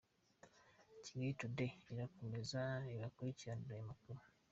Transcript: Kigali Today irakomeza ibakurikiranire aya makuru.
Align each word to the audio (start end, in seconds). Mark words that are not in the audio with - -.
Kigali 1.03 1.29
Today 1.39 1.73
irakomeza 1.93 2.61
ibakurikiranire 2.93 3.73
aya 3.75 3.89
makuru. 3.89 4.19